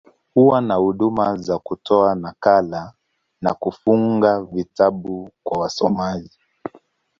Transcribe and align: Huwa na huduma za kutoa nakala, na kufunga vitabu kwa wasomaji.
Huwa 0.33 0.61
na 0.61 0.75
huduma 0.75 1.35
za 1.37 1.59
kutoa 1.59 2.15
nakala, 2.15 2.93
na 3.41 3.53
kufunga 3.53 4.41
vitabu 4.41 5.29
kwa 5.43 5.59
wasomaji. 5.61 6.39